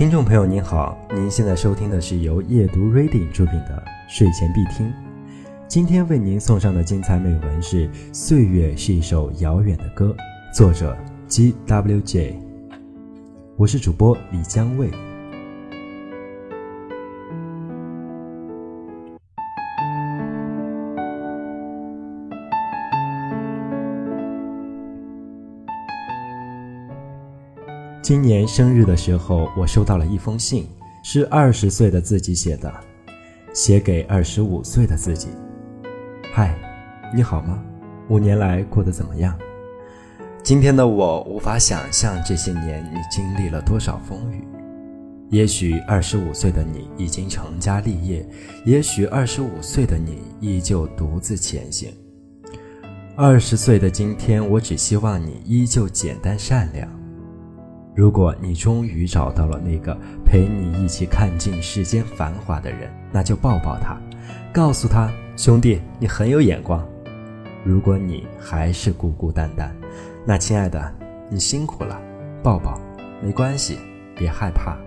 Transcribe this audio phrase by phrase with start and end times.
[0.00, 4.90] 听众朋友您好，您现在收听的是由夜读 Reading 出品的睡前必听。
[5.68, 10.16] 今天为您送上的精彩美文是《岁月是一首遥远的歌》，
[10.56, 10.96] 作者
[11.28, 12.40] G W J。
[13.58, 14.90] 我是主播李江卫。
[28.02, 30.66] 今年生日的时候，我收到了一封信，
[31.02, 32.72] 是二十岁的自己写的，
[33.52, 35.28] 写给二十五岁的自己。
[36.32, 36.56] 嗨，
[37.14, 37.62] 你好吗？
[38.08, 39.38] 五年来过得怎么样？
[40.42, 44.42] 今天的我无法想象这些年你经历了多少风雨。
[45.28, 48.26] 也许二十五岁的你已经成家立业，
[48.64, 51.92] 也许二十五岁的你依旧独自前行。
[53.14, 56.99] 二十岁的今天，我只希望你依旧简单善良。
[58.00, 63.94] 如果你终于找到了那个陪你一起看尽世间繁华的人，那就抱抱他，
[64.54, 66.82] 告诉他：“兄弟，你很有眼光。”
[67.62, 69.76] 如果你还是孤孤单单，
[70.24, 70.82] 那亲爱的，
[71.28, 72.00] 你辛苦了，
[72.42, 72.80] 抱抱，
[73.22, 73.78] 没关系，
[74.16, 74.78] 别害怕。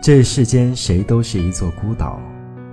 [0.00, 2.20] 这世间谁都是一座孤岛。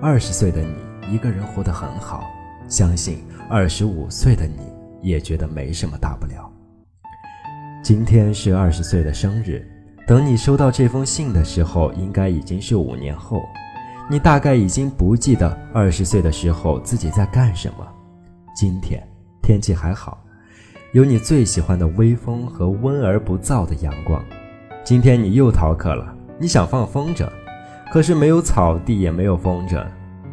[0.03, 2.25] 二十岁的你一个人活得很好，
[2.67, 6.52] 相信二十五岁的你也觉得没什么大不了。
[7.83, 9.61] 今天是二十岁的生日，
[10.07, 13.43] 等你收到这封信的时候，应该已经是五年后。
[14.09, 17.85] 你大概已经不记得二十岁的时候自己在干什么。
[18.55, 19.05] 今天
[19.41, 20.23] 天气还好，
[20.93, 24.23] 有你最喜欢的微风和温而不燥的阳光。
[24.85, 27.27] 今天你又逃课了，你想放风筝，
[27.91, 29.85] 可是没有草地，也没有风筝。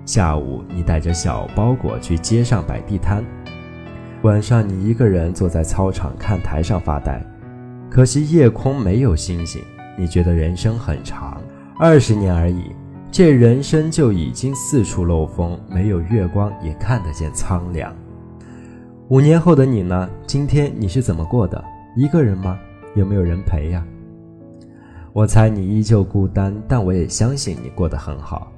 [0.07, 3.25] 下午你带着小包裹去街上摆地摊，
[4.23, 7.21] 晚上你一个人坐在操场看台上发呆。
[7.91, 9.61] 可惜夜空没有星星，
[9.99, 11.43] 你觉得人生很长，
[11.77, 12.71] 二十年而已，
[13.11, 17.93] 这人生就已经四处漏风，没有月光也看得见苍凉。
[19.09, 20.09] 五年后的你呢？
[20.25, 21.63] 今天你是怎么过的？
[21.97, 22.57] 一个人吗？
[22.95, 23.85] 有没有人陪呀？
[25.13, 28.53] 我猜你依旧孤单，但我也相信你过得很好。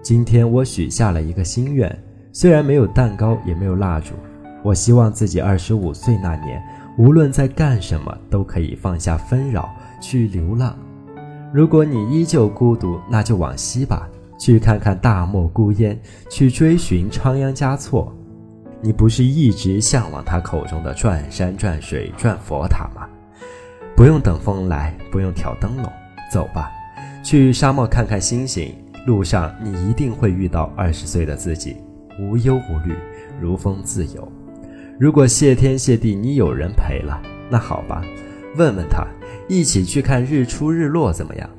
[0.00, 2.00] 今天我许下了一个心愿，
[2.32, 4.14] 虽然没有蛋糕，也没有蜡烛，
[4.62, 6.62] 我希望自己二十五岁那年。
[6.96, 9.68] 无论在干什么，都可以放下纷扰
[10.00, 10.76] 去流浪。
[11.52, 14.08] 如果你依旧孤独，那就往西吧，
[14.38, 15.98] 去看看大漠孤烟，
[16.30, 18.12] 去追寻仓央嘉措。
[18.80, 23.06] 你不是一直向往他口中的转山转水转佛塔吗？
[23.94, 25.90] 不用等风来，不用挑灯笼，
[26.30, 26.70] 走吧，
[27.22, 28.74] 去沙漠看看星星。
[29.06, 31.76] 路上你一定会遇到二十岁的自己，
[32.18, 32.94] 无忧无虑，
[33.40, 34.32] 如风自由。
[34.98, 37.20] 如果谢天谢地你有人陪了，
[37.50, 38.02] 那好吧，
[38.56, 39.06] 问问他，
[39.46, 41.50] 一起去看日出日落怎么样？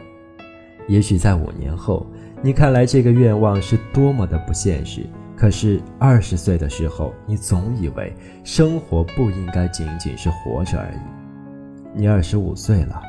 [0.87, 2.07] 也许在五年后，
[2.41, 5.05] 你看来这个愿望是多么的不现实。
[5.35, 8.11] 可是二十岁的时候，你总以为
[8.43, 10.97] 生活不应该仅仅是活着而已。
[11.93, 12.99] 你二十五岁了，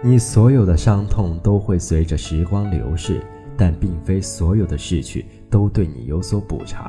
[0.00, 3.20] 你所有的伤痛都会随着时光流逝，
[3.56, 6.88] 但并非所有的逝去都对你有所补偿。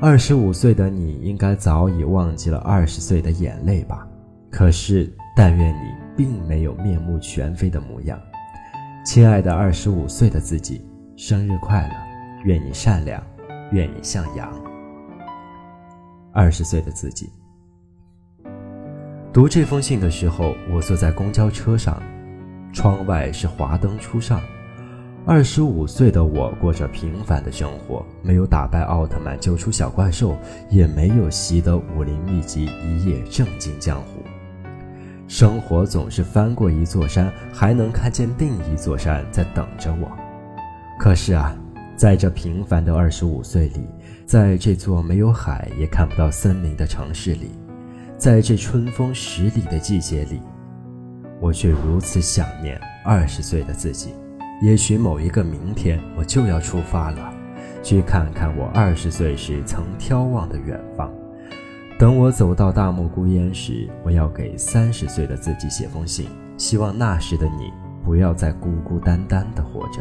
[0.00, 4.06] 二十五岁的你应该早已忘记了二十岁的眼泪吧？
[4.50, 8.20] 可是，但愿你并没有面目全非的模样。
[9.04, 10.84] 亲爱的二十五岁的自己，
[11.16, 11.94] 生日快乐！
[12.44, 13.22] 愿你善良，
[13.72, 14.52] 愿你向阳。
[16.32, 17.30] 二十岁的自己，
[19.32, 22.02] 读这封信的时候，我坐在公交车上，
[22.72, 24.40] 窗外是华灯初上。
[25.26, 30.36] 二十五岁的我过着平凡的生活，没有打败奥特曼救出小怪兽，
[30.68, 34.22] 也没有习得武林秘籍一夜正经江湖。
[35.26, 40.12] 生活总是翻过一座山，还能看见另一座山在等着我。
[40.98, 41.56] 可是啊，
[41.96, 43.88] 在这平凡的二十五岁里，
[44.26, 47.52] 在这座没有海也看不到森林的城市里，
[48.18, 50.42] 在这春风十里的季节里，
[51.40, 54.10] 我却如此想念二十岁的自己。
[54.64, 57.30] 也许某一个明天，我就要出发了，
[57.82, 61.12] 去看看我二十岁时曾眺望的远方。
[61.98, 67.70] 等我走到大漠孤烟时，我要给三十岁的自己写封信，希望那时的你
[68.02, 70.00] 不要再孤孤单单的活着。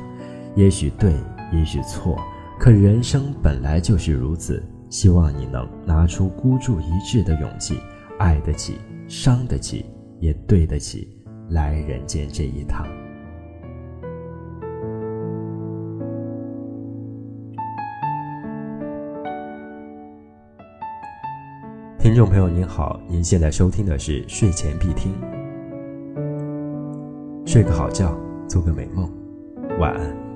[0.56, 1.14] 也许对，
[1.52, 2.18] 也许错，
[2.58, 4.64] 可人生本来就是如此。
[4.90, 7.78] 希望你能拿出孤注一掷的勇气，
[8.18, 8.78] 爱得起，
[9.10, 9.84] 伤得起，
[10.22, 12.88] 也对得起来人间这一趟。
[22.14, 25.12] 听众朋友您好，您现在收听的是睡前必听。
[27.44, 28.16] 睡个好觉，
[28.48, 29.10] 做个美梦，
[29.80, 30.33] 晚安。